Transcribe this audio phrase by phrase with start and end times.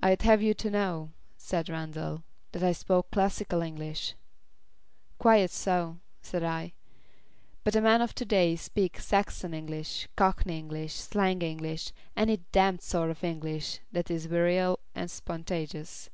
[0.00, 4.14] "I'd have you to know," said Randall, "that I spoke classical English."
[5.18, 6.72] "Quite so," said I.
[7.64, 12.82] "But the men of to day speak Saxon English, Cockney English, slang English, any damned
[12.82, 16.10] sort of English that is virile and spontaneous.